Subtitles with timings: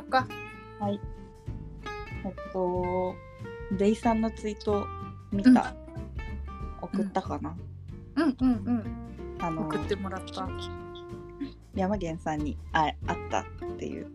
[0.00, 0.26] ようか。
[0.78, 1.00] はい。
[2.24, 3.14] えっと、
[3.78, 4.86] デイさんのツイート
[5.30, 5.74] 見た、
[6.80, 7.56] 送ったかな、
[8.16, 8.84] うんうんうん。
[9.38, 10.42] あの送ってもらった。
[10.42, 10.50] は
[11.74, 13.44] 山源さんにあ会ったっ
[13.78, 14.10] ていう。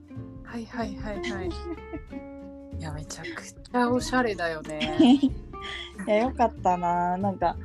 [0.58, 1.50] いはいはいはい。
[2.78, 4.98] いやめちゃくちゃおしゃれだよね。
[6.08, 7.18] いや、よかったな。
[7.18, 7.56] なんか、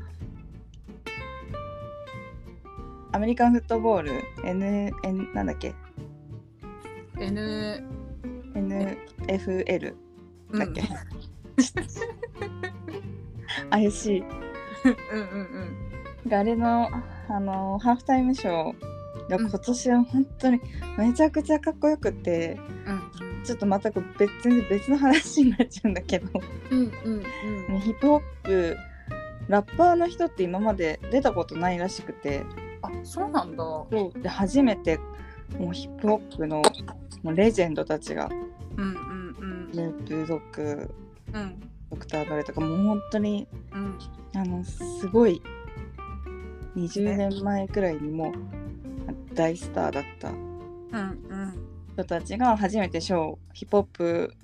[3.13, 4.13] アメリカンフットボール、
[4.45, 5.75] N、N なんだっけ
[7.19, 8.00] ？N
[8.69, 9.95] ?NFL
[10.51, 10.83] うんだっけ、
[13.71, 14.21] 怪しい。
[14.21, 14.27] うん
[16.27, 16.89] うんあれの、
[17.29, 20.61] あのハーフタイムショーが今年は本当に
[20.99, 26.29] めちゃくちゃかっこよくて、うんうんちょっとまた別全然別の話になっちゃうんだけど、
[26.71, 27.23] うんうん
[27.71, 27.81] うん。
[27.81, 28.77] ヒップホップ
[29.49, 32.45] ラッパーの人って今まで出たことないらしくて
[32.83, 33.65] あそうなんだ。
[34.23, 34.99] で初めて
[35.59, 36.63] もうヒップホップの
[37.23, 38.29] もうレジェンドたちが
[38.81, 39.71] うんうんうん。
[39.73, 40.95] ループドッグ
[41.35, 41.61] うん。
[41.91, 43.99] ドクター・ドレとかもう本当にうん。
[44.35, 45.43] あのすごい
[46.77, 50.33] 20年前くらいにもう大スターだった
[51.93, 54.35] 人たちが初めてショーヒップホップ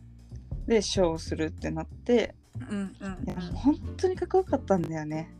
[0.66, 2.34] でショーをするってなって
[2.70, 2.78] うん。
[2.78, 3.34] うん。
[3.54, 4.82] 本当にかっこよかったん。
[4.82, 5.30] だよね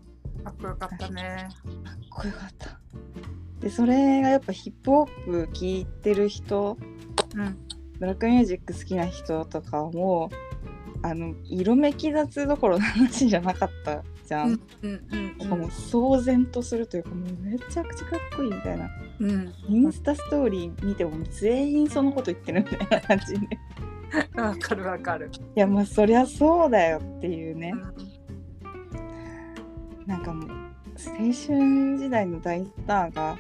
[0.45, 1.49] かっこよかったね。
[1.85, 2.79] かっこよかった
[3.61, 6.77] でそれがやっぱヒップホップ聴いてる人
[7.35, 7.59] うん
[7.99, 10.31] ブラックミュージック好きな人とかも
[11.03, 18.91] あの色めき立つどころの話じゃなかったじゃん、うんもう騒然とするというかもうめちゃくちゃかっこいいみたいな。
[19.21, 19.55] うん。
[19.69, 23.47] インスタストーリー見ても全員そのこと言ってるみたいな感じで。
[23.47, 23.49] い
[24.41, 25.31] わかるわかる。
[25.55, 27.73] やまあそりゃそうだよっていうね。
[30.05, 30.07] うん。
[30.07, 30.57] なんかもう青
[31.17, 33.37] 春時代の大スターが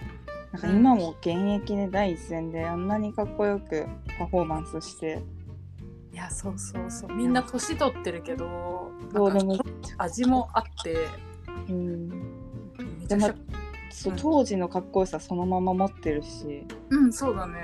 [0.52, 3.86] なんか今も現役で第一線であんなにかっこよく
[4.19, 5.22] パフォーマンスして。
[6.12, 7.12] いやそうそうそう。
[7.12, 9.58] みんな年取ってるけどそうでも
[9.98, 10.96] 味もあって
[11.68, 12.08] うん。
[13.01, 13.34] めちゃくちゃ
[13.90, 14.18] そううん。
[14.18, 16.67] 当時のかっこよさそのまま持ってるし。
[16.90, 17.61] うんそうだね。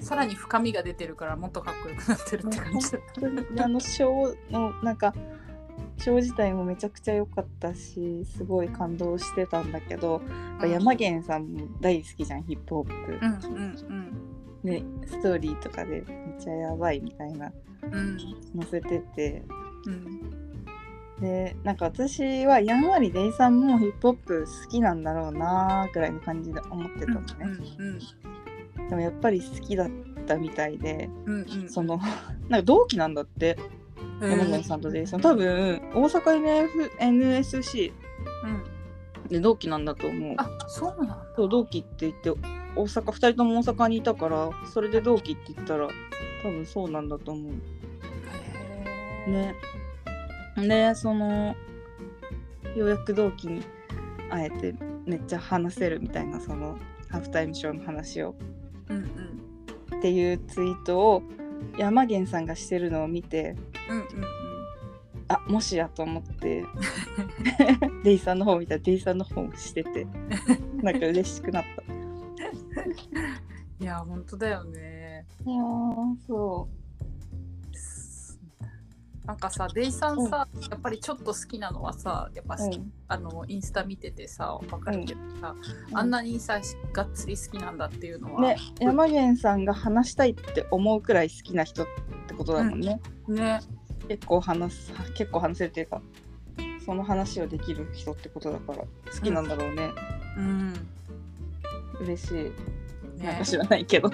[0.00, 2.88] さらに深みが出てるからもっとかっこよくなってるって感じ
[3.62, 5.14] あのショーのなんか
[5.98, 13.56] ショー自体もめちゃくちゃ良かったしすごい感動してたんだけど、やっぱ山源さんも大好きじゃんヒップホップ、うん
[13.88, 14.34] うん
[14.64, 16.04] でストーリーとかでめっ
[16.42, 17.52] ちゃやばいみたいな。
[17.82, 17.92] うん。
[17.92, 19.42] うん載せてて。
[19.86, 20.30] うん。
[21.20, 27.26] でなんか私はやんわりデイさんもヒップホップ好きなんだろうなーくらいの感じで思ってたのね、
[27.78, 27.98] うん
[28.88, 29.90] でもやっぱり好きだっ
[30.26, 31.98] たみたいでうんうんその
[32.48, 33.56] なんか同期なんだって。
[33.78, 33.83] うん
[34.20, 35.20] 山源さんとデイさん。
[35.20, 37.92] 多分大阪 NSC
[38.44, 39.28] うん。
[39.28, 40.34] で同期なんだと思う。
[40.38, 41.26] あそうなんだ。
[41.36, 42.30] そう同期って言って
[42.76, 45.88] 大阪2人とも大阪にいたからそれで同期って言ったら
[46.42, 47.50] 多分そうなんだと思
[49.28, 49.30] う。
[49.30, 49.54] ね。
[50.56, 51.56] でその
[52.76, 53.62] ようやく同期に
[54.30, 54.74] 会えて
[55.06, 58.34] めっちゃ話せるみたいなそのハーフタイムショーの話を。
[58.88, 59.04] うんうん。
[59.98, 61.22] っていうツイートを
[61.78, 63.56] 山源さんがしてるのを見て
[63.88, 64.06] うんうん
[65.28, 66.64] あもしやと思って
[68.04, 70.06] デイさんの方見たらデイさんの方もしてて
[70.82, 71.82] なんか嬉しくなった。
[71.82, 71.86] い
[73.80, 75.26] いや本当だよね。
[75.46, 76.68] やーそ
[79.24, 82.92] なんかさデイさんさ、やっぱりちょっと好きなのはさやっぱう、好き、うん。
[83.08, 85.54] あのインスタ見ててさわかるけどさ、
[85.90, 85.98] うん。
[85.98, 86.60] あんなにさ
[86.92, 91.86] がっつり好きなんだっていうのはね山源さんが話したいって思うくらい好きな人っ
[92.26, 93.60] てことだもんね、ね。
[94.08, 96.02] 結構話す結構話せるっていうか
[96.84, 98.86] その話をできる人ってことだから好
[99.22, 99.90] きなんだろうね、
[100.36, 100.74] うん。
[102.00, 102.34] 嬉しい。
[103.18, 104.10] なんねか知らないけど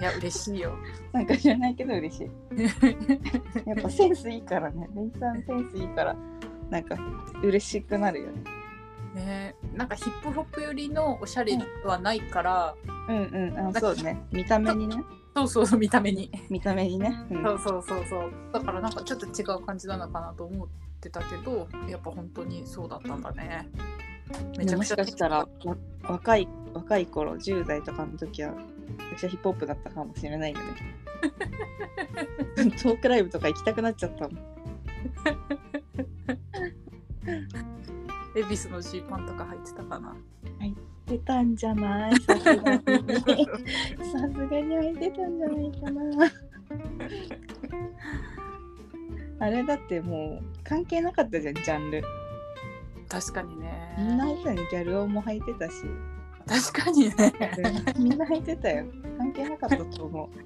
[0.00, 0.76] いや嬉しいよ。
[1.12, 2.30] なんか知らないけど嬉しい。
[3.68, 4.88] やっぱセンスいいからね。
[4.94, 6.16] レイさんセンスいいから
[6.70, 6.96] なんか
[7.42, 8.42] 嬉しくなるよね。
[9.14, 9.54] ね。
[9.74, 12.74] なんかヒップホップ寄りのおしゃれはないから、
[13.08, 14.20] うんうんあそうね。
[14.32, 14.96] 見た目にね。
[15.36, 17.42] そうそうそう見た目に、見た目にね、うん。
[17.42, 18.32] そうそうそうそう。
[18.52, 20.68] だからなんかちょっと違う感じなのかなと思っ
[21.00, 23.68] てたけどやっぱ本当にそうだったんだね。
[24.56, 25.48] めちゃもくちゃしかしたらわ
[26.02, 28.54] 若い若い頃10代とかの時は
[28.98, 30.64] めっちゃヒップホップだったかもしれないよね。
[32.82, 34.38] トークライブとか行きたくなっちゃったもん。
[38.36, 40.16] 恵比寿のジーパンとか入ってたかな。
[41.06, 42.16] 出たんじゃない？
[42.20, 42.56] さすがに。
[42.80, 46.32] さすがに空いてたんじゃないかな。
[49.40, 52.02] あれだってもう関係なかったじゃんジャンル。
[53.08, 53.94] 確かにね。
[53.98, 55.74] みんなギャル男も履いてたし
[56.46, 57.14] 確かにね。
[57.98, 58.84] みんな履いてたよ。
[59.18, 60.36] 関係なかったと思う。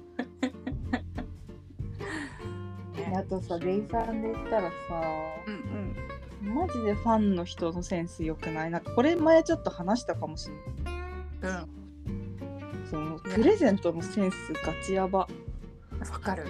[2.97, 3.13] ね。
[3.15, 4.73] あとさデイさんで言ったらさ
[5.47, 5.95] うん
[6.45, 6.55] うん。
[6.55, 8.71] マジでファンの人のセンス良くない？
[8.71, 10.55] なんかこれ前ちょっと話したかもしれ
[11.49, 11.61] ない。
[11.61, 11.69] うん。
[12.89, 14.35] そのプレゼントのセンス
[14.65, 15.27] ガチやばわ
[16.21, 16.45] かる。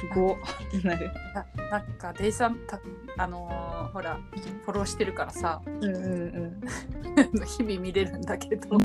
[0.00, 0.36] すごっ。
[0.76, 2.80] ってなるななんかデイさんた
[3.16, 4.18] あのーほら
[4.64, 5.60] フォローしてるからさ。
[5.66, 7.42] うんうんうん。
[7.44, 8.78] 日々見れるんだけど。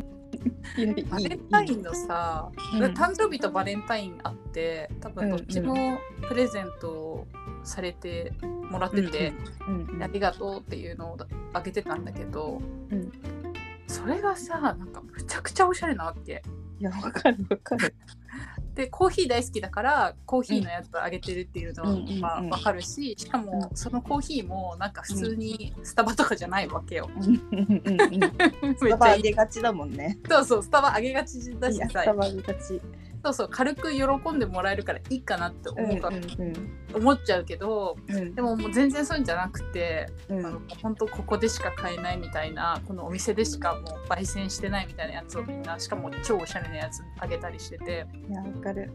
[0.77, 2.83] いやいいバレンタインのさ、うん。
[2.93, 5.97] 誕生日とバレンタインあって多分どっちも
[6.27, 7.27] プレゼントを
[7.63, 9.33] されてもらってて、
[9.67, 10.03] うんうん。
[10.03, 11.17] ありがとうっていうのを
[11.53, 12.61] あげてたんだけど、
[12.91, 13.11] うん。
[13.87, 16.43] それがさなんかむちゃくちゃおしゃれなわけ。
[16.79, 17.95] いやわかるわかる
[18.77, 21.97] でコーヒー大好きだからコーヒーのやつあげてるっていうのは、うん。
[21.97, 27.09] うんうんまあ、わかるししかもそのコーヒーもなんか普通にスタバとかじゃないわけよ。
[28.77, 29.23] スタバちゃいい。
[29.23, 30.19] 上げがちだもんね。
[30.29, 31.87] そうそうスタバあげがちだしさ。
[31.89, 32.81] スタバ上げがち
[33.27, 38.33] そうそう軽く喜んでもらえるからいいかなって思うか、うんうん思っちゃうけどうん。
[38.33, 40.45] でももう全然そういうんじゃなくて、うん。
[40.45, 48.07] あの本当ここでしか買えないみたいなこのお店でしかもう焙煎してないみたいなやつをみんなしかも超おしゃれなやつあげたりしてて。
[48.29, 48.89] いやわかる。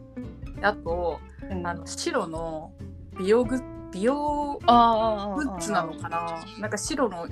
[0.62, 1.66] あとうん。
[1.66, 2.72] あの白の
[3.18, 3.62] 美容グッ
[3.92, 6.42] 美容グッズなのかな？
[6.58, 7.28] なんか白の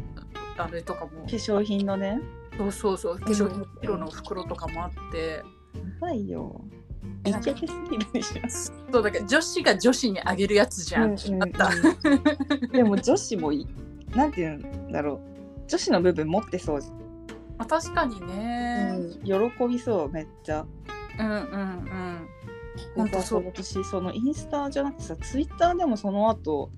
[0.58, 1.10] あれとかも。
[1.22, 2.20] 化粧品のね。
[2.58, 5.42] そうそうそう化粧品の白の袋とかもあって。
[5.74, 6.60] やばいよ
[7.24, 8.48] イケてすぎるでしょ。
[8.92, 11.42] そうだから女子が女子にあげるやつじゃん、うんうんうん。
[11.42, 11.70] あった。
[12.72, 13.66] でも女子もい
[14.14, 15.20] なんていうんだろう。
[15.68, 16.90] 女子の部分持ってそうじ
[17.58, 19.34] まあ、確かにゃね、ん、喜
[19.68, 20.66] びそうめっちゃ。
[21.18, 22.28] うん、うんうん。
[22.96, 23.44] ほんとそう。
[23.46, 26.70] 私そのインスタじゃなくてさツイッターでもその後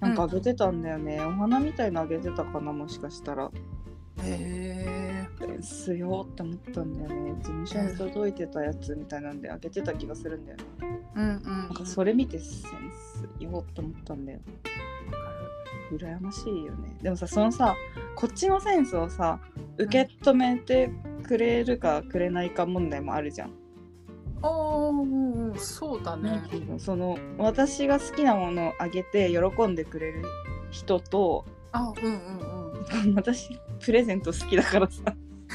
[0.00, 3.50] なんかあげてたんだよね、お花みたいなあげてたかなもしかしたら。
[4.22, 5.15] へえ
[5.62, 7.32] すよって思ったんだよね。
[7.38, 10.64] 事務所に届いてたやつみたいなんであげてた気がするんだよね。
[11.14, 11.42] うんうん。
[11.42, 12.70] なんかそれ見てセン
[13.38, 14.40] スよって思ったんだよ。
[15.92, 16.96] 羨ましいよね。
[17.02, 17.76] でもさそのさ
[18.14, 19.38] こっちのセンスをさ
[19.78, 20.90] 受け止めて
[21.22, 23.50] くれるかくれないか問題もあるじゃん、
[24.42, 26.42] ああそうだね、
[26.78, 30.22] その私が好きなものをあげて喜んでくれる
[30.70, 33.14] 人とあうんうんうん。
[33.14, 35.02] 私プレゼント好きだからさ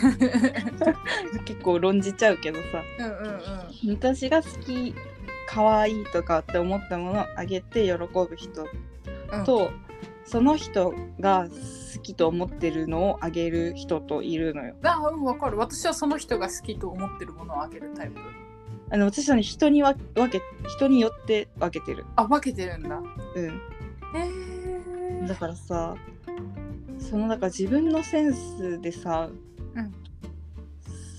[1.46, 2.84] 結構論じちゃうけどさ。
[3.00, 3.34] うんうん
[3.90, 3.96] うん。
[3.96, 4.96] 私が好き
[5.48, 8.68] 可愛いとかって思ったものをあげて喜ぶ人
[9.32, 9.44] うん。
[9.46, 9.72] と、
[10.26, 14.76] その人が好きと思ってるのをあげる人といるのよ。
[14.84, 15.58] あうんわかる。
[15.58, 18.20] 私はその人が好きと思ってるものをあげるタイプ。
[18.90, 22.06] あの私はね人にわ分け人によって分けてる。
[22.16, 22.98] あ分けてるんだ。
[23.36, 23.46] うん。
[23.46, 23.52] へ
[25.24, 25.96] えだからさ
[27.00, 29.30] そのだから自分のセンスでさ、
[29.76, 29.94] うん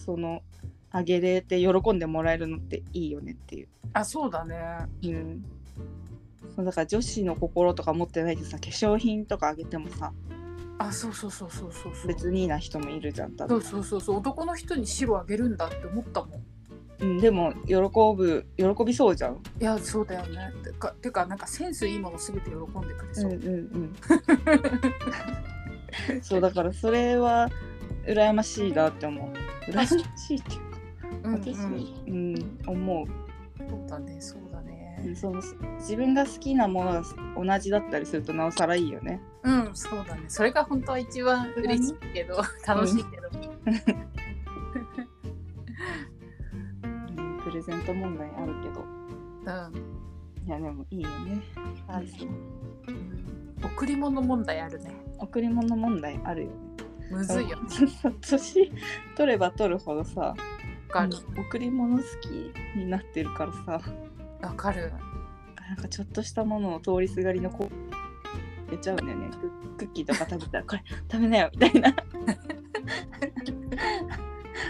[0.04, 0.42] その
[0.90, 3.68] あげれて喜んでもらえるのっていいよねっていう。
[3.94, 4.56] あそうだね
[5.02, 5.44] うん。
[6.54, 10.12] そうだから女子の心とか持ってないでさ化粧品とかあげてもさ
[10.78, 16.44] あそうそうそうそうそうそう別にいいな人もいるじゃん多分そうそうそうそう男の人に白あげるんだって思ったもん
[17.00, 17.74] うん、でも喜
[18.16, 19.42] ぶ喜びそうじゃん。
[19.60, 23.96] いやそうだよねてかてかなんかセンスいいものすべて喜んでくれそう、うんうんうん。
[26.22, 27.50] そうだからそれは
[28.06, 29.32] 羨ましいなって思う。
[29.70, 29.94] 羨まし
[30.34, 30.78] いっていうか
[31.24, 33.06] うんうん私、うん思う。
[33.68, 35.40] そうだねそうだねその
[35.78, 37.02] 自分が好きなものが
[37.36, 39.20] 同じだったりするとなおさらいいよね。
[39.42, 43.28] うんそうだねそれが本当は一番嬉しいけど 楽しいけど、
[46.82, 46.90] う
[47.20, 48.84] ん、プレゼント問題あるけど。
[49.44, 50.02] うん
[50.44, 51.40] いやでもいいよね。
[51.86, 52.08] はい、
[53.64, 56.54] 贈り物問題あるね贈り物問題あるよね。
[57.12, 57.68] むずいよね。
[58.20, 58.72] 年
[59.16, 60.34] 取れば取るほどさ、わ
[60.88, 61.12] かる。
[61.38, 62.28] 贈り物好き
[62.76, 63.80] になってるからさ。
[64.40, 64.92] わかる。
[65.68, 67.68] なんかちょっとしたものを通りすがりの子
[68.70, 69.30] 出ちゃうんだよね。
[69.30, 71.94] ククッキーとか食べたらこれ食べなよみたいな。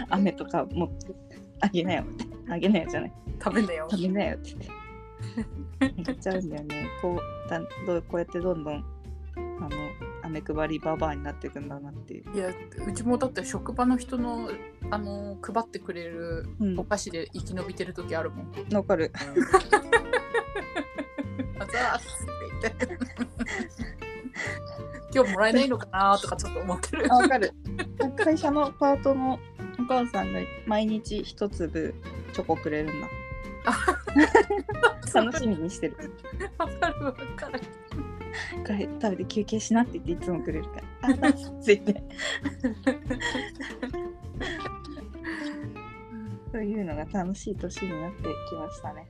[0.09, 1.15] 飴とか持って
[1.61, 2.55] あげなよみたいな。
[2.55, 3.13] あげなよじゃない。
[3.41, 3.87] 食べんだよ。
[3.89, 4.67] 食べなよって言って。
[5.79, 6.87] あげちゃうんだよね。
[7.01, 8.83] こうだんどうこうやってどんどん
[9.35, 9.69] あの
[10.41, 12.49] 飴配りババアになっていくんだなっていう、いや
[12.87, 14.49] うちもだって職場の人の
[14.89, 16.79] あの配ってくれるうん。
[16.79, 19.11] お菓子で生き延びてる時あるもん、わかる。
[21.59, 22.07] あざーす
[22.63, 22.97] って言って。
[25.15, 27.13] 今日もらえないのかなとかちょっと思ってる。
[27.13, 27.53] あわかる。
[28.17, 29.39] 会社のパートの
[29.79, 31.93] お母さんが毎日一粒
[32.33, 33.07] チョコくれるんだ。
[35.13, 35.95] 楽しみにしてる。
[36.57, 37.61] わかるわかる
[38.65, 41.29] これ食べて休憩しなって言っていつもくれるから。
[41.29, 42.03] あ、ついて。
[46.51, 49.07] そういうのが楽しい年になってきましたね。